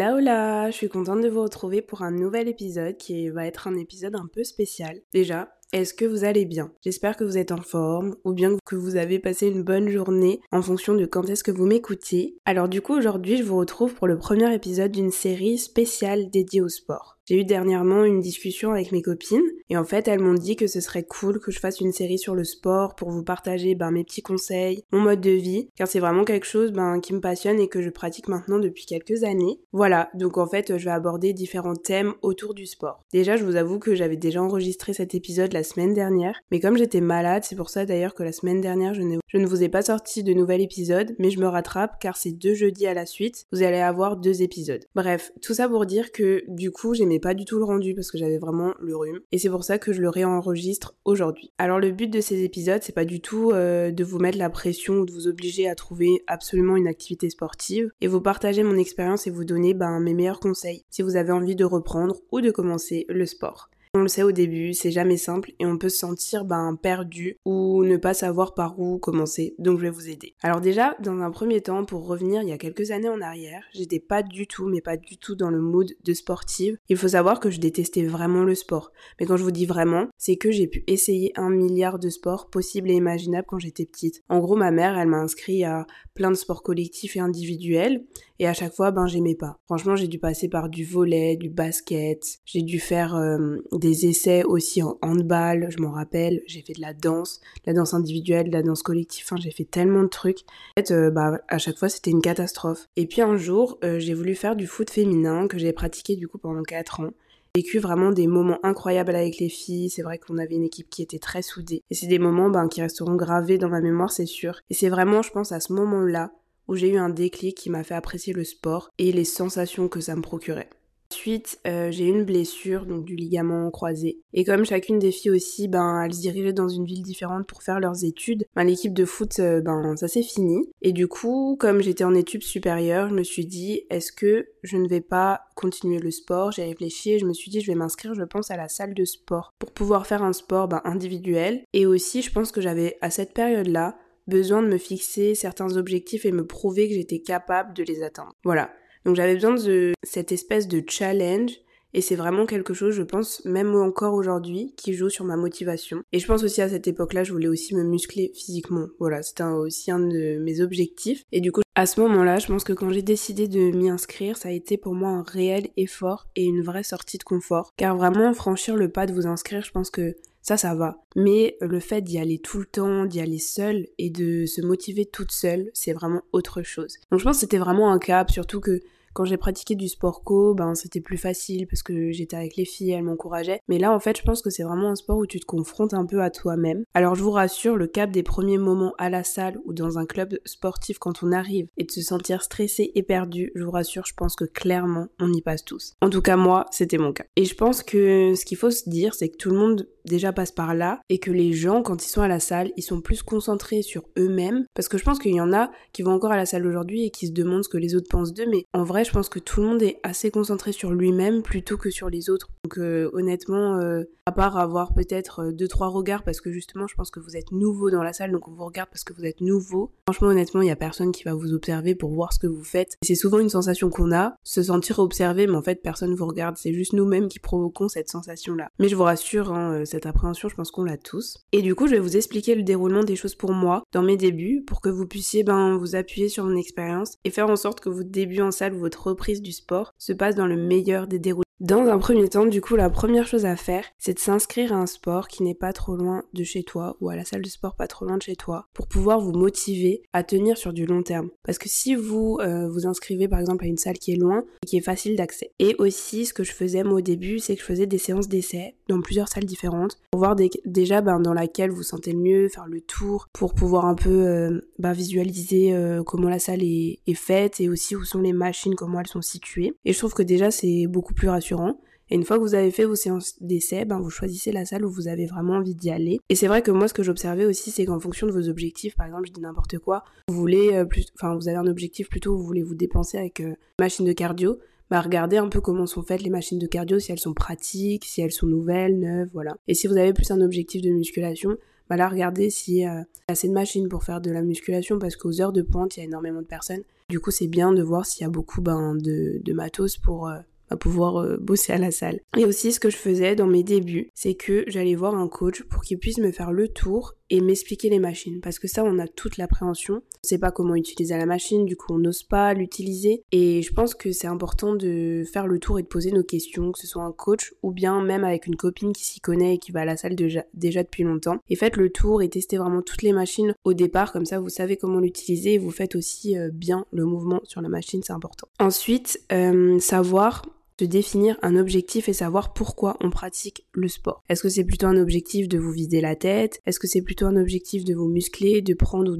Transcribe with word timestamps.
Hola 0.00 0.14
hola, 0.14 0.70
je 0.70 0.76
suis 0.76 0.88
contente 0.88 1.20
de 1.20 1.28
vous 1.28 1.42
retrouver 1.42 1.82
pour 1.82 2.00
un 2.00 2.10
nouvel 2.10 2.48
épisode 2.48 2.96
qui 2.96 3.28
va 3.28 3.44
être 3.44 3.68
un 3.68 3.76
épisode 3.76 4.16
un 4.16 4.26
peu 4.32 4.44
spécial. 4.44 5.02
Déjà, 5.12 5.52
est-ce 5.72 5.94
que 5.94 6.04
vous 6.04 6.24
allez 6.24 6.46
bien? 6.46 6.72
J'espère 6.82 7.16
que 7.16 7.22
vous 7.22 7.38
êtes 7.38 7.52
en 7.52 7.62
forme 7.62 8.16
ou 8.24 8.32
bien 8.32 8.56
que 8.64 8.74
vous 8.74 8.96
avez 8.96 9.20
passé 9.20 9.46
une 9.46 9.62
bonne 9.62 9.88
journée 9.88 10.40
en 10.50 10.62
fonction 10.62 10.94
de 10.94 11.06
quand 11.06 11.28
est-ce 11.28 11.44
que 11.44 11.52
vous 11.52 11.66
m'écoutez. 11.66 12.36
Alors 12.44 12.68
du 12.68 12.82
coup 12.82 12.96
aujourd'hui 12.96 13.36
je 13.36 13.44
vous 13.44 13.56
retrouve 13.56 13.94
pour 13.94 14.08
le 14.08 14.18
premier 14.18 14.52
épisode 14.52 14.90
d'une 14.90 15.12
série 15.12 15.58
spéciale 15.58 16.28
dédiée 16.30 16.60
au 16.60 16.68
sport. 16.68 17.18
J'ai 17.26 17.38
eu 17.38 17.44
dernièrement 17.44 18.02
une 18.02 18.20
discussion 18.20 18.72
avec 18.72 18.90
mes 18.90 19.02
copines 19.02 19.46
et 19.68 19.76
en 19.76 19.84
fait 19.84 20.08
elles 20.08 20.18
m'ont 20.18 20.34
dit 20.34 20.56
que 20.56 20.66
ce 20.66 20.80
serait 20.80 21.04
cool 21.04 21.38
que 21.38 21.52
je 21.52 21.60
fasse 21.60 21.80
une 21.80 21.92
série 21.92 22.18
sur 22.18 22.34
le 22.34 22.42
sport 22.42 22.96
pour 22.96 23.10
vous 23.10 23.22
partager 23.22 23.76
ben, 23.76 23.92
mes 23.92 24.02
petits 24.02 24.22
conseils, 24.22 24.82
mon 24.90 25.00
mode 25.00 25.20
de 25.20 25.30
vie, 25.30 25.68
car 25.76 25.86
c'est 25.86 26.00
vraiment 26.00 26.24
quelque 26.24 26.46
chose 26.46 26.72
ben, 26.72 26.98
qui 26.98 27.14
me 27.14 27.20
passionne 27.20 27.60
et 27.60 27.68
que 27.68 27.82
je 27.82 27.90
pratique 27.90 28.26
maintenant 28.26 28.58
depuis 28.58 28.84
quelques 28.84 29.22
années. 29.22 29.60
Voilà, 29.70 30.10
donc 30.14 30.38
en 30.38 30.48
fait 30.48 30.76
je 30.76 30.84
vais 30.84 30.90
aborder 30.90 31.32
différents 31.32 31.76
thèmes 31.76 32.14
autour 32.22 32.52
du 32.52 32.66
sport. 32.66 33.04
Déjà 33.12 33.36
je 33.36 33.44
vous 33.44 33.54
avoue 33.54 33.78
que 33.78 33.94
j'avais 33.94 34.16
déjà 34.16 34.42
enregistré 34.42 34.92
cet 34.92 35.14
épisode 35.14 35.52
la 35.52 35.59
semaine 35.62 35.94
dernière, 35.94 36.40
mais 36.50 36.60
comme 36.60 36.76
j'étais 36.76 37.00
malade, 37.00 37.44
c'est 37.44 37.56
pour 37.56 37.70
ça 37.70 37.86
d'ailleurs 37.86 38.14
que 38.14 38.22
la 38.22 38.32
semaine 38.32 38.60
dernière 38.60 38.94
je, 38.94 39.02
je 39.28 39.36
ne 39.36 39.46
vous 39.46 39.62
ai 39.62 39.68
pas 39.68 39.82
sorti 39.82 40.22
de 40.22 40.32
nouvel 40.32 40.60
épisode, 40.60 41.14
mais 41.18 41.30
je 41.30 41.38
me 41.38 41.46
rattrape 41.46 42.00
car 42.00 42.16
c'est 42.16 42.32
deux 42.32 42.54
jeudis 42.54 42.86
à 42.86 42.94
la 42.94 43.06
suite, 43.06 43.46
vous 43.52 43.62
allez 43.62 43.78
avoir 43.78 44.16
deux 44.16 44.42
épisodes. 44.42 44.84
Bref, 44.94 45.32
tout 45.42 45.54
ça 45.54 45.68
pour 45.68 45.86
dire 45.86 46.12
que 46.12 46.42
du 46.48 46.70
coup 46.70 46.94
j'ai 46.94 47.06
pas 47.20 47.34
du 47.34 47.44
tout 47.44 47.58
le 47.58 47.64
rendu 47.64 47.94
parce 47.94 48.10
que 48.10 48.18
j'avais 48.18 48.38
vraiment 48.38 48.74
le 48.80 48.96
rhume. 48.96 49.20
Et 49.32 49.38
c'est 49.38 49.50
pour 49.50 49.64
ça 49.64 49.78
que 49.78 49.92
je 49.92 50.00
le 50.00 50.08
réenregistre 50.08 50.94
aujourd'hui. 51.04 51.52
Alors 51.58 51.78
le 51.78 51.90
but 51.90 52.08
de 52.08 52.20
ces 52.20 52.42
épisodes, 52.44 52.82
c'est 52.82 52.94
pas 52.94 53.04
du 53.04 53.20
tout 53.20 53.50
euh, 53.50 53.90
de 53.90 54.04
vous 54.04 54.18
mettre 54.18 54.38
la 54.38 54.50
pression 54.50 54.94
ou 54.94 55.06
de 55.06 55.12
vous 55.12 55.26
obliger 55.26 55.68
à 55.68 55.74
trouver 55.74 56.22
absolument 56.26 56.76
une 56.76 56.86
activité 56.86 57.30
sportive 57.30 57.90
et 58.00 58.06
vous 58.06 58.20
partager 58.20 58.62
mon 58.62 58.76
expérience 58.76 59.26
et 59.26 59.30
vous 59.30 59.44
donner 59.44 59.74
ben, 59.74 60.00
mes 60.00 60.14
meilleurs 60.14 60.40
conseils 60.40 60.84
si 60.90 61.02
vous 61.02 61.16
avez 61.16 61.32
envie 61.32 61.56
de 61.56 61.64
reprendre 61.64 62.16
ou 62.32 62.40
de 62.40 62.50
commencer 62.50 63.06
le 63.08 63.26
sport. 63.26 63.70
On 63.92 64.02
le 64.02 64.08
sait 64.08 64.22
au 64.22 64.30
début, 64.30 64.72
c'est 64.72 64.92
jamais 64.92 65.16
simple 65.16 65.50
et 65.58 65.66
on 65.66 65.76
peut 65.76 65.88
se 65.88 65.98
sentir 65.98 66.44
ben, 66.44 66.78
perdu 66.80 67.38
ou 67.44 67.82
ne 67.82 67.96
pas 67.96 68.14
savoir 68.14 68.54
par 68.54 68.78
où 68.78 69.00
commencer, 69.00 69.56
donc 69.58 69.78
je 69.78 69.82
vais 69.82 69.90
vous 69.90 70.08
aider. 70.08 70.36
Alors 70.44 70.60
déjà, 70.60 70.94
dans 71.00 71.18
un 71.18 71.32
premier 71.32 71.60
temps, 71.60 71.84
pour 71.84 72.06
revenir 72.06 72.40
il 72.42 72.48
y 72.48 72.52
a 72.52 72.58
quelques 72.58 72.92
années 72.92 73.08
en 73.08 73.20
arrière, 73.20 73.64
j'étais 73.74 73.98
pas 73.98 74.22
du 74.22 74.46
tout, 74.46 74.68
mais 74.68 74.80
pas 74.80 74.96
du 74.96 75.18
tout 75.18 75.34
dans 75.34 75.50
le 75.50 75.60
mood 75.60 75.90
de 76.04 76.12
sportive. 76.12 76.78
Il 76.88 76.96
faut 76.96 77.08
savoir 77.08 77.40
que 77.40 77.50
je 77.50 77.58
détestais 77.58 78.04
vraiment 78.04 78.44
le 78.44 78.54
sport. 78.54 78.92
Mais 79.18 79.26
quand 79.26 79.36
je 79.36 79.42
vous 79.42 79.50
dis 79.50 79.66
vraiment, 79.66 80.06
c'est 80.16 80.36
que 80.36 80.52
j'ai 80.52 80.68
pu 80.68 80.84
essayer 80.86 81.32
un 81.34 81.50
milliard 81.50 81.98
de 81.98 82.10
sports 82.10 82.48
possibles 82.48 82.92
et 82.92 82.94
imaginables 82.94 83.46
quand 83.48 83.58
j'étais 83.58 83.86
petite. 83.86 84.22
En 84.28 84.38
gros, 84.38 84.54
ma 84.54 84.70
mère, 84.70 84.96
elle 84.96 85.08
m'a 85.08 85.18
inscrit 85.18 85.64
à 85.64 85.84
plein 86.14 86.30
de 86.30 86.36
sports 86.36 86.62
collectifs 86.62 87.16
et 87.16 87.20
individuels 87.20 88.04
et 88.40 88.46
à 88.46 88.54
chaque 88.54 88.72
fois, 88.72 88.90
ben 88.90 89.06
j'aimais 89.06 89.34
pas. 89.34 89.58
Franchement, 89.66 89.96
j'ai 89.96 90.08
dû 90.08 90.18
passer 90.18 90.48
par 90.48 90.70
du 90.70 90.82
volet, 90.82 91.36
du 91.36 91.50
basket, 91.50 92.24
j'ai 92.46 92.62
dû 92.62 92.80
faire 92.80 93.14
euh, 93.14 93.58
des 93.72 94.06
essais 94.06 94.44
aussi 94.44 94.82
en 94.82 94.96
handball, 95.02 95.68
je 95.68 95.78
m'en 95.82 95.90
rappelle, 95.90 96.40
j'ai 96.46 96.62
fait 96.62 96.72
de 96.72 96.80
la 96.80 96.94
danse, 96.94 97.40
de 97.56 97.70
la 97.70 97.74
danse 97.74 97.92
individuelle, 97.92 98.48
de 98.48 98.54
la 98.54 98.62
danse 98.62 98.82
collective, 98.82 99.26
enfin 99.26 99.36
j'ai 99.38 99.50
fait 99.50 99.66
tellement 99.66 100.02
de 100.02 100.08
trucs. 100.08 100.40
En 100.40 100.80
fait, 100.80 100.90
euh, 100.90 101.10
bah 101.10 101.38
à 101.48 101.58
chaque 101.58 101.76
fois, 101.76 101.90
c'était 101.90 102.10
une 102.10 102.22
catastrophe. 102.22 102.88
Et 102.96 103.06
puis 103.06 103.20
un 103.20 103.36
jour, 103.36 103.78
euh, 103.84 103.98
j'ai 103.98 104.14
voulu 104.14 104.34
faire 104.34 104.56
du 104.56 104.66
foot 104.66 104.88
féminin 104.88 105.46
que 105.46 105.58
j'ai 105.58 105.74
pratiqué 105.74 106.16
du 106.16 106.26
coup 106.26 106.38
pendant 106.38 106.62
4 106.62 107.00
ans 107.00 107.10
vécu 107.54 107.78
vraiment 107.78 108.12
des 108.12 108.26
moments 108.26 108.60
incroyables 108.62 109.14
avec 109.14 109.38
les 109.38 109.48
filles. 109.48 109.90
C'est 109.90 110.02
vrai 110.02 110.18
qu'on 110.18 110.38
avait 110.38 110.54
une 110.54 110.64
équipe 110.64 110.88
qui 110.88 111.02
était 111.02 111.18
très 111.18 111.42
soudée. 111.42 111.82
Et 111.90 111.94
c'est 111.94 112.06
des 112.06 112.18
moments 112.18 112.48
ben, 112.48 112.68
qui 112.68 112.80
resteront 112.80 113.16
gravés 113.16 113.58
dans 113.58 113.68
ma 113.68 113.80
mémoire, 113.80 114.12
c'est 114.12 114.26
sûr. 114.26 114.60
Et 114.70 114.74
c'est 114.74 114.88
vraiment, 114.88 115.22
je 115.22 115.30
pense, 115.30 115.52
à 115.52 115.60
ce 115.60 115.72
moment-là 115.72 116.30
où 116.70 116.76
j'ai 116.76 116.88
eu 116.88 116.96
un 116.96 117.10
déclic 117.10 117.56
qui 117.56 117.68
m'a 117.68 117.82
fait 117.82 117.94
apprécier 117.94 118.32
le 118.32 118.44
sport 118.44 118.90
et 118.96 119.10
les 119.10 119.24
sensations 119.24 119.88
que 119.88 120.00
ça 120.00 120.14
me 120.14 120.22
procurait. 120.22 120.70
Ensuite, 121.12 121.58
euh, 121.66 121.90
j'ai 121.90 122.04
eu 122.04 122.10
une 122.10 122.24
blessure, 122.24 122.86
donc 122.86 123.04
du 123.04 123.16
ligament 123.16 123.68
croisé. 123.72 124.20
Et 124.32 124.44
comme 124.44 124.64
chacune 124.64 125.00
des 125.00 125.10
filles 125.10 125.32
aussi, 125.32 125.66
ben, 125.66 126.04
elles 126.04 126.14
se 126.14 126.20
dirigeaient 126.20 126.52
dans 126.52 126.68
une 126.68 126.84
ville 126.84 127.02
différente 127.02 127.48
pour 127.48 127.64
faire 127.64 127.80
leurs 127.80 128.04
études, 128.04 128.44
ben, 128.54 128.62
l'équipe 128.62 128.94
de 128.94 129.04
foot, 129.04 129.40
euh, 129.40 129.60
ben, 129.60 129.96
ça 129.96 130.06
s'est 130.06 130.22
fini. 130.22 130.70
Et 130.82 130.92
du 130.92 131.08
coup, 131.08 131.56
comme 131.58 131.82
j'étais 131.82 132.04
en 132.04 132.14
études 132.14 132.44
supérieures, 132.44 133.08
je 133.08 133.14
me 133.14 133.24
suis 133.24 133.44
dit, 133.44 133.82
est-ce 133.90 134.12
que 134.12 134.46
je 134.62 134.76
ne 134.76 134.86
vais 134.86 135.00
pas 135.00 135.40
continuer 135.56 135.98
le 135.98 136.12
sport? 136.12 136.52
J'ai 136.52 136.62
réfléchi 136.62 137.10
et 137.10 137.18
je 137.18 137.26
me 137.26 137.32
suis 137.32 137.50
dit, 137.50 137.60
je 137.60 137.66
vais 137.66 137.76
m'inscrire, 137.76 138.14
je 138.14 138.22
pense, 138.22 138.52
à 138.52 138.56
la 138.56 138.68
salle 138.68 138.94
de 138.94 139.04
sport 139.04 139.52
pour 139.58 139.72
pouvoir 139.72 140.06
faire 140.06 140.22
un 140.22 140.32
sport 140.32 140.68
ben, 140.68 140.80
individuel. 140.84 141.64
Et 141.72 141.86
aussi, 141.86 142.22
je 142.22 142.30
pense 142.30 142.52
que 142.52 142.60
j'avais, 142.60 142.96
à 143.00 143.10
cette 143.10 143.34
période-là, 143.34 143.96
besoin 144.30 144.62
de 144.62 144.68
me 144.68 144.78
fixer 144.78 145.34
certains 145.34 145.76
objectifs 145.76 146.24
et 146.24 146.32
me 146.32 146.46
prouver 146.46 146.88
que 146.88 146.94
j'étais 146.94 147.20
capable 147.20 147.74
de 147.74 147.82
les 147.82 148.02
atteindre. 148.02 148.34
Voilà. 148.44 148.70
Donc 149.04 149.16
j'avais 149.16 149.34
besoin 149.34 149.54
de 149.54 149.92
cette 150.02 150.32
espèce 150.32 150.68
de 150.68 150.82
challenge 150.86 151.52
et 151.92 152.00
c'est 152.00 152.14
vraiment 152.14 152.46
quelque 152.46 152.72
chose, 152.72 152.94
je 152.94 153.02
pense, 153.02 153.44
même 153.44 153.74
encore 153.74 154.14
aujourd'hui, 154.14 154.74
qui 154.76 154.94
joue 154.94 155.08
sur 155.08 155.24
ma 155.24 155.36
motivation. 155.36 156.02
Et 156.12 156.20
je 156.20 156.26
pense 156.26 156.44
aussi 156.44 156.62
à 156.62 156.68
cette 156.68 156.86
époque-là, 156.86 157.24
je 157.24 157.32
voulais 157.32 157.48
aussi 157.48 157.74
me 157.74 157.82
muscler 157.82 158.30
physiquement. 158.34 158.86
Voilà, 159.00 159.22
c'était 159.22 159.42
aussi 159.42 159.90
un 159.90 159.98
de 159.98 160.38
mes 160.38 160.60
objectifs. 160.60 161.24
Et 161.32 161.40
du 161.40 161.50
coup, 161.50 161.62
à 161.74 161.86
ce 161.86 162.00
moment-là, 162.00 162.38
je 162.38 162.46
pense 162.46 162.62
que 162.62 162.72
quand 162.72 162.90
j'ai 162.90 163.02
décidé 163.02 163.48
de 163.48 163.76
m'y 163.76 163.90
inscrire, 163.90 164.36
ça 164.36 164.50
a 164.50 164.52
été 164.52 164.76
pour 164.76 164.94
moi 164.94 165.10
un 165.10 165.22
réel 165.22 165.68
effort 165.76 166.28
et 166.36 166.44
une 166.44 166.62
vraie 166.62 166.84
sortie 166.84 167.18
de 167.18 167.24
confort. 167.24 167.72
Car 167.76 167.96
vraiment, 167.96 168.32
franchir 168.34 168.76
le 168.76 168.88
pas 168.88 169.06
de 169.06 169.12
vous 169.12 169.26
inscrire, 169.26 169.62
je 169.64 169.72
pense 169.72 169.90
que 169.90 170.14
ça, 170.42 170.56
ça 170.56 170.74
va. 170.74 171.04
Mais 171.16 171.56
le 171.60 171.80
fait 171.80 172.00
d'y 172.00 172.18
aller 172.18 172.38
tout 172.38 172.58
le 172.58 172.66
temps, 172.66 173.04
d'y 173.04 173.20
aller 173.20 173.38
seule 173.38 173.86
et 173.98 174.10
de 174.10 174.46
se 174.46 174.60
motiver 174.62 175.06
toute 175.06 175.32
seule, 175.32 175.70
c'est 175.74 175.92
vraiment 175.92 176.22
autre 176.32 176.62
chose. 176.62 176.96
Donc 177.10 177.20
je 177.20 177.24
pense 177.24 177.36
que 177.36 177.40
c'était 177.40 177.58
vraiment 177.58 177.92
un 177.92 177.98
cap, 177.98 178.30
surtout 178.30 178.60
que 178.60 178.80
quand 179.12 179.24
j'ai 179.24 179.36
pratiqué 179.36 179.74
du 179.74 179.88
sport 179.88 180.22
co, 180.22 180.54
ben 180.54 180.74
c'était 180.74 181.00
plus 181.00 181.18
facile 181.18 181.66
parce 181.66 181.82
que 181.82 182.12
j'étais 182.12 182.36
avec 182.36 182.56
les 182.56 182.64
filles, 182.64 182.92
elles 182.92 183.02
m'encourageaient. 183.02 183.60
Mais 183.68 183.78
là, 183.78 183.92
en 183.92 184.00
fait, 184.00 184.16
je 184.18 184.22
pense 184.22 184.42
que 184.42 184.50
c'est 184.50 184.62
vraiment 184.62 184.90
un 184.90 184.96
sport 184.96 185.18
où 185.18 185.26
tu 185.26 185.40
te 185.40 185.46
confrontes 185.46 185.94
un 185.94 186.06
peu 186.06 186.22
à 186.22 186.30
toi-même. 186.30 186.84
Alors 186.94 187.14
je 187.14 187.22
vous 187.22 187.30
rassure, 187.30 187.76
le 187.76 187.86
cap 187.86 188.10
des 188.10 188.22
premiers 188.22 188.58
moments 188.58 188.94
à 188.98 189.10
la 189.10 189.24
salle 189.24 189.58
ou 189.64 189.72
dans 189.72 189.98
un 189.98 190.06
club 190.06 190.38
sportif 190.44 190.98
quand 190.98 191.22
on 191.22 191.32
arrive 191.32 191.68
et 191.76 191.84
de 191.84 191.90
se 191.90 192.02
sentir 192.02 192.42
stressé 192.42 192.92
et 192.94 193.02
perdu, 193.02 193.52
je 193.54 193.64
vous 193.64 193.70
rassure, 193.70 194.04
je 194.06 194.14
pense 194.14 194.36
que 194.36 194.44
clairement, 194.44 195.08
on 195.18 195.32
y 195.32 195.42
passe 195.42 195.64
tous. 195.64 195.94
En 196.00 196.10
tout 196.10 196.22
cas, 196.22 196.36
moi, 196.36 196.66
c'était 196.70 196.98
mon 196.98 197.12
cas. 197.12 197.24
Et 197.36 197.44
je 197.44 197.54
pense 197.54 197.82
que 197.82 198.34
ce 198.34 198.44
qu'il 198.44 198.56
faut 198.56 198.70
se 198.70 198.88
dire, 198.88 199.14
c'est 199.14 199.28
que 199.28 199.36
tout 199.36 199.50
le 199.50 199.56
monde 199.56 199.88
déjà 200.04 200.32
passe 200.32 200.52
par 200.52 200.74
là 200.74 201.00
et 201.08 201.18
que 201.18 201.30
les 201.30 201.52
gens, 201.52 201.82
quand 201.82 202.04
ils 202.04 202.08
sont 202.08 202.22
à 202.22 202.28
la 202.28 202.40
salle, 202.40 202.70
ils 202.76 202.82
sont 202.82 203.00
plus 203.00 203.22
concentrés 203.22 203.82
sur 203.82 204.04
eux-mêmes. 204.18 204.64
Parce 204.74 204.88
que 204.88 204.98
je 204.98 205.04
pense 205.04 205.18
qu'il 205.18 205.34
y 205.34 205.40
en 205.40 205.52
a 205.52 205.70
qui 205.92 206.02
vont 206.02 206.12
encore 206.12 206.32
à 206.32 206.36
la 206.36 206.46
salle 206.46 206.66
aujourd'hui 206.66 207.04
et 207.04 207.10
qui 207.10 207.26
se 207.26 207.32
demandent 207.32 207.64
ce 207.64 207.68
que 207.68 207.78
les 207.78 207.94
autres 207.94 208.08
pensent 208.08 208.32
d'eux, 208.32 208.46
mais 208.50 208.64
en 208.72 208.84
vrai, 208.84 208.99
je 209.04 209.10
pense 209.10 209.28
que 209.28 209.38
tout 209.38 209.60
le 209.60 209.66
monde 209.66 209.82
est 209.82 209.98
assez 210.02 210.30
concentré 210.30 210.72
sur 210.72 210.92
lui-même 210.92 211.42
plutôt 211.42 211.76
que 211.76 211.90
sur 211.90 212.10
les 212.10 212.30
autres. 212.30 212.48
Donc 212.64 212.78
euh, 212.78 213.08
honnêtement, 213.14 213.78
euh, 213.78 214.04
à 214.26 214.32
part 214.32 214.58
avoir 214.58 214.92
peut-être 214.92 215.40
euh, 215.40 215.52
deux 215.52 215.66
trois 215.66 215.88
regards 215.88 216.22
parce 216.22 216.42
que 216.42 216.52
justement, 216.52 216.86
je 216.86 216.94
pense 216.94 217.10
que 217.10 217.18
vous 217.18 217.36
êtes 217.36 217.52
nouveau 217.52 217.90
dans 217.90 218.02
la 218.02 218.12
salle, 218.12 218.32
donc 218.32 218.48
on 218.48 218.52
vous 218.52 218.66
regarde 218.66 218.90
parce 218.90 219.02
que 219.02 219.14
vous 219.14 219.24
êtes 219.24 219.40
nouveau. 219.40 219.92
Franchement, 220.06 220.28
honnêtement, 220.28 220.60
il 220.60 220.68
y 220.68 220.70
a 220.70 220.76
personne 220.76 221.10
qui 221.10 221.24
va 221.24 221.32
vous 221.32 221.54
observer 221.54 221.94
pour 221.94 222.10
voir 222.10 222.34
ce 222.34 222.38
que 222.38 222.46
vous 222.46 222.62
faites. 222.62 222.96
C'est 223.02 223.14
souvent 223.14 223.38
une 223.38 223.48
sensation 223.48 223.88
qu'on 223.88 224.12
a, 224.12 224.34
se 224.44 224.62
sentir 224.62 224.98
observé, 224.98 225.46
mais 225.46 225.56
en 225.56 225.62
fait, 225.62 225.82
personne 225.82 226.14
vous 226.14 226.26
regarde. 226.26 226.58
C'est 226.58 226.74
juste 226.74 226.92
nous-mêmes 226.92 227.28
qui 227.28 227.38
provoquons 227.38 227.88
cette 227.88 228.10
sensation-là. 228.10 228.68
Mais 228.78 228.88
je 228.88 228.96
vous 228.96 229.04
rassure, 229.04 229.52
hein, 229.52 229.84
cette 229.86 230.04
appréhension, 230.04 230.50
je 230.50 230.54
pense 230.54 230.70
qu'on 230.70 230.84
l'a 230.84 230.98
tous. 230.98 231.38
Et 231.52 231.62
du 231.62 231.74
coup, 231.74 231.86
je 231.86 231.92
vais 231.92 232.00
vous 232.00 232.16
expliquer 232.18 232.54
le 232.54 232.62
déroulement 232.62 233.04
des 233.04 233.16
choses 233.16 233.34
pour 233.34 233.52
moi 233.52 233.84
dans 233.92 234.02
mes 234.02 234.18
débuts, 234.18 234.62
pour 234.66 234.82
que 234.82 234.90
vous 234.90 235.06
puissiez 235.06 235.44
ben 235.44 235.78
vous 235.78 235.96
appuyer 235.96 236.28
sur 236.28 236.44
mon 236.44 236.56
expérience 236.56 237.16
et 237.24 237.30
faire 237.30 237.48
en 237.48 237.56
sorte 237.56 237.80
que 237.80 237.88
votre 237.88 238.10
début 238.10 238.42
en 238.42 238.50
salle 238.50 238.74
ou 238.74 238.80
votre 238.80 239.06
reprise 239.06 239.40
du 239.40 239.52
sport 239.52 239.92
se 239.98 240.12
passe 240.12 240.34
dans 240.34 240.46
le 240.46 240.56
meilleur 240.56 241.06
des 241.06 241.18
déroulements. 241.18 241.44
Dans 241.60 241.88
un 241.88 241.98
premier 241.98 242.26
temps, 242.26 242.46
du 242.46 242.62
coup, 242.62 242.74
la 242.74 242.88
première 242.88 243.26
chose 243.26 243.44
à 243.44 243.54
faire, 243.54 243.84
c'est 243.98 244.14
de 244.14 244.18
s'inscrire 244.18 244.72
à 244.72 244.76
un 244.76 244.86
sport 244.86 245.28
qui 245.28 245.42
n'est 245.42 245.54
pas 245.54 245.74
trop 245.74 245.94
loin 245.94 246.24
de 246.32 246.42
chez 246.42 246.62
toi 246.62 246.96
ou 247.02 247.10
à 247.10 247.16
la 247.16 247.26
salle 247.26 247.42
de 247.42 247.50
sport 247.50 247.76
pas 247.76 247.86
trop 247.86 248.06
loin 248.06 248.16
de 248.16 248.22
chez 248.22 248.34
toi 248.34 248.66
pour 248.72 248.88
pouvoir 248.88 249.20
vous 249.20 249.32
motiver 249.32 250.00
à 250.14 250.22
tenir 250.24 250.56
sur 250.56 250.72
du 250.72 250.86
long 250.86 251.02
terme. 251.02 251.28
Parce 251.44 251.58
que 251.58 251.68
si 251.68 251.94
vous 251.94 252.38
euh, 252.40 252.66
vous 252.66 252.86
inscrivez 252.86 253.28
par 253.28 253.40
exemple 253.40 253.66
à 253.66 253.68
une 253.68 253.76
salle 253.76 253.98
qui 253.98 254.12
est 254.12 254.16
loin 254.16 254.46
et 254.62 254.66
qui 254.66 254.78
est 254.78 254.80
facile 254.80 255.16
d'accès. 255.16 255.52
Et 255.58 255.76
aussi, 255.78 256.24
ce 256.24 256.32
que 256.32 256.44
je 256.44 256.52
faisais 256.52 256.82
moi 256.82 256.94
au 256.94 257.00
début, 257.02 257.38
c'est 257.40 257.56
que 257.56 257.60
je 257.60 257.66
faisais 257.66 257.86
des 257.86 257.98
séances 257.98 258.28
d'essai 258.28 258.76
dans 258.90 259.00
plusieurs 259.00 259.28
salles 259.28 259.44
différentes 259.44 259.98
pour 260.10 260.20
voir 260.20 260.36
déjà 260.64 261.00
ben, 261.00 261.20
dans 261.20 261.34
laquelle 261.34 261.70
vous 261.70 261.82
sentez 261.82 262.12
le 262.12 262.18
mieux, 262.18 262.48
faire 262.48 262.66
le 262.66 262.80
tour, 262.80 263.28
pour 263.32 263.54
pouvoir 263.54 263.86
un 263.86 263.94
peu 263.94 264.26
euh, 264.26 264.60
ben, 264.78 264.92
visualiser 264.92 265.72
euh, 265.72 266.02
comment 266.02 266.28
la 266.28 266.38
salle 266.38 266.62
est, 266.62 266.98
faite 267.14 267.60
et 267.60 267.68
aussi 267.68 267.96
où 267.96 268.04
sont 268.04 268.20
les 268.20 268.32
machines, 268.32 268.74
comment 268.76 269.00
elles 269.00 269.06
sont 269.06 269.20
situées. 269.20 269.74
Et 269.84 269.92
je 269.92 269.98
trouve 269.98 270.14
que 270.14 270.22
déjà 270.22 270.50
c'est 270.50 270.86
beaucoup 270.86 271.12
plus 271.12 271.28
rassurant 271.28 271.80
et 272.08 272.16
une 272.16 272.24
fois 272.24 272.38
que 272.38 272.42
vous 272.42 272.54
avez 272.54 272.70
fait 272.70 272.84
vos 272.84 272.96
séances 272.96 273.40
d'essai, 273.40 273.84
ben 273.84 274.00
vous 274.00 274.10
choisissez 274.10 274.52
la 274.52 274.64
salle 274.64 274.84
où 274.84 274.90
vous 274.90 275.06
avez 275.06 275.26
vraiment 275.26 275.54
envie 275.54 275.74
d'y 275.74 275.90
aller. 275.90 276.18
Et 276.28 276.34
c'est 276.34 276.48
vrai 276.48 276.60
que 276.62 276.72
moi, 276.72 276.88
ce 276.88 276.94
que 276.94 277.04
j'observais 277.04 277.46
aussi, 277.46 277.70
c'est 277.70 277.84
qu'en 277.84 278.00
fonction 278.00 278.26
de 278.26 278.32
vos 278.32 278.48
objectifs, 278.48 278.96
par 278.96 279.06
exemple, 279.06 279.26
je 279.28 279.32
dis 279.32 279.40
n'importe 279.40 279.78
quoi, 279.78 280.04
vous 280.28 280.34
voulez 280.34 280.70
euh, 280.72 280.84
enfin, 281.14 281.36
vous 281.36 281.48
avez 281.48 281.56
un 281.56 281.68
objectif 281.68 282.08
plutôt, 282.08 282.36
vous 282.36 282.44
voulez 282.44 282.62
vous 282.62 282.74
dépenser 282.74 283.18
avec 283.18 283.42
machine 283.78 284.04
de 284.04 284.12
cardio, 284.12 284.58
bah 284.90 285.00
regardez 285.00 285.36
un 285.36 285.48
peu 285.48 285.60
comment 285.60 285.86
sont 285.86 286.02
faites 286.02 286.22
les 286.22 286.30
machines 286.30 286.58
de 286.58 286.66
cardio, 286.66 286.98
si 286.98 287.12
elles 287.12 287.20
sont 287.20 287.34
pratiques, 287.34 288.04
si 288.04 288.20
elles 288.20 288.32
sont 288.32 288.46
nouvelles, 288.46 288.98
neuves, 288.98 289.30
voilà. 289.32 289.56
Et 289.68 289.74
si 289.74 289.86
vous 289.86 289.96
avez 289.96 290.12
plus 290.12 290.30
un 290.30 290.40
objectif 290.40 290.82
de 290.82 290.90
musculation, 290.90 291.56
bah 291.88 291.96
là 291.96 292.08
regardez 292.08 292.50
si 292.50 292.84
euh, 292.86 292.86
y 292.86 292.86
a 292.86 293.04
assez 293.28 293.48
de 293.48 293.52
machines 293.52 293.88
pour 293.88 294.04
faire 294.04 294.20
de 294.20 294.30
la 294.30 294.42
musculation 294.42 294.98
parce 294.98 295.16
qu'aux 295.16 295.40
heures 295.40 295.52
de 295.52 295.62
pointe, 295.62 295.96
il 295.96 296.00
y 296.00 296.02
a 296.02 296.06
énormément 296.06 296.40
de 296.40 296.46
personnes 296.46 296.82
Du 297.08 297.20
coup, 297.20 297.30
c'est 297.30 297.48
bien 297.48 297.72
de 297.72 297.82
voir 297.82 298.06
s'il 298.06 298.22
y 298.22 298.26
a 298.26 298.30
beaucoup 298.30 298.62
ben, 298.62 298.96
de, 298.96 299.52
matos 299.52 299.96
pour 299.96 300.28
euh, 300.28 300.38
à 300.70 300.76
pouvoir 300.76 301.16
euh, 301.18 301.36
bosser 301.36 301.72
à 301.72 301.78
la 301.78 301.90
salle. 301.90 302.20
Et 302.36 302.44
aussi 302.44 302.72
ce 302.72 302.80
que 302.80 302.90
je 302.90 302.96
faisais 302.96 303.34
dans 303.34 303.46
mes 303.46 303.64
débuts, 303.64 304.10
c'est 304.14 304.34
que 304.34 304.64
j'allais 304.68 304.94
voir 304.94 305.16
un 305.16 305.28
coach 305.28 305.62
pour 305.64 305.82
qu'il 305.82 305.98
puisse 305.98 306.18
me 306.18 306.30
faire 306.32 306.52
le 306.52 306.68
tour 306.68 307.14
et 307.30 307.40
m'expliquer 307.40 307.88
les 307.88 307.98
machines 307.98 308.40
parce 308.40 308.58
que 308.58 308.68
ça 308.68 308.84
on 308.84 308.98
a 308.98 309.08
toute 309.08 309.36
l'appréhension. 309.36 310.02
On 310.24 310.28
sait 310.28 310.38
pas 310.38 310.50
comment 310.50 310.74
utiliser 310.74 311.16
la 311.16 311.26
machine, 311.26 311.64
du 311.64 311.76
coup 311.76 311.94
on 311.94 311.98
n'ose 311.98 312.22
pas 312.22 312.52
l'utiliser 312.54 313.22
et 313.32 313.62
je 313.62 313.72
pense 313.72 313.94
que 313.94 314.12
c'est 314.12 314.26
important 314.26 314.74
de 314.74 315.24
faire 315.32 315.46
le 315.46 315.58
tour 315.58 315.78
et 315.78 315.82
de 315.82 315.88
poser 315.88 316.12
nos 316.12 316.24
questions, 316.24 316.72
que 316.72 316.78
ce 316.78 316.86
soit 316.86 317.02
un 317.02 317.12
coach 317.12 317.54
ou 317.62 317.72
bien 317.72 318.02
même 318.02 318.24
avec 318.24 318.46
une 318.46 318.56
copine 318.56 318.92
qui 318.92 319.04
s'y 319.04 319.20
connaît 319.20 319.54
et 319.54 319.58
qui 319.58 319.72
va 319.72 319.80
à 319.80 319.84
la 319.84 319.96
salle 319.96 320.14
déjà, 320.14 320.44
déjà 320.54 320.82
depuis 320.82 321.04
longtemps. 321.04 321.38
Et 321.48 321.56
faites 321.56 321.76
le 321.76 321.90
tour 321.90 322.22
et 322.22 322.28
testez 322.28 322.58
vraiment 322.58 322.82
toutes 322.82 323.02
les 323.02 323.12
machines 323.12 323.54
au 323.64 323.72
départ 323.72 324.12
comme 324.12 324.26
ça 324.26 324.40
vous 324.40 324.48
savez 324.48 324.76
comment 324.76 324.98
l'utiliser 324.98 325.54
et 325.54 325.58
vous 325.58 325.70
faites 325.70 325.94
aussi 325.94 326.36
euh, 326.36 326.50
bien 326.52 326.84
le 326.90 327.04
mouvement 327.04 327.40
sur 327.44 327.60
la 327.60 327.68
machine, 327.68 328.02
c'est 328.02 328.12
important. 328.12 328.48
Ensuite, 328.58 329.20
euh, 329.32 329.78
savoir 329.78 330.42
définir 330.84 331.36
un 331.42 331.56
objectif 331.56 332.08
et 332.08 332.12
savoir 332.12 332.52
pourquoi 332.52 332.96
on 333.00 333.10
pratique 333.10 333.66
le 333.72 333.88
sport. 333.88 334.22
Est-ce 334.28 334.42
que 334.42 334.48
c'est 334.48 334.64
plutôt 334.64 334.86
un 334.86 334.96
objectif 334.96 335.48
de 335.48 335.58
vous 335.58 335.72
vider 335.72 336.00
la 336.00 336.16
tête? 336.16 336.60
Est-ce 336.66 336.80
que 336.80 336.86
c'est 336.86 337.02
plutôt 337.02 337.26
un 337.26 337.36
objectif 337.36 337.84
de 337.84 337.94
vous 337.94 338.08
muscler, 338.08 338.62
de 338.62 338.74
prendre 338.74 339.12